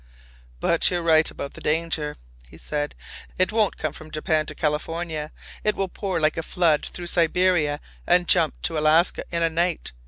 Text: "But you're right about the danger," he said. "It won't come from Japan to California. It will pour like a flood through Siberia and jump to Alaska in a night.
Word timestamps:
"But 0.59 0.89
you're 0.89 1.03
right 1.03 1.29
about 1.29 1.53
the 1.53 1.61
danger," 1.61 2.17
he 2.49 2.57
said. 2.57 2.95
"It 3.37 3.51
won't 3.51 3.77
come 3.77 3.93
from 3.93 4.09
Japan 4.09 4.47
to 4.47 4.55
California. 4.55 5.31
It 5.63 5.75
will 5.75 5.89
pour 5.89 6.19
like 6.19 6.37
a 6.37 6.41
flood 6.41 6.83
through 6.87 7.05
Siberia 7.05 7.79
and 8.07 8.27
jump 8.27 8.59
to 8.63 8.79
Alaska 8.79 9.23
in 9.31 9.43
a 9.43 9.49
night. 9.51 9.91